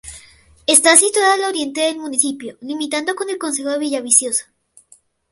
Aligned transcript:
Está 0.65 0.97
situada 0.97 1.35
al 1.35 1.43
oriente 1.43 1.81
del 1.81 1.99
municipio, 1.99 2.57
limitando 2.61 3.13
con 3.13 3.29
el 3.29 3.37
concejo 3.37 3.69
de 3.69 3.77
Villaviciosa. 3.77 4.51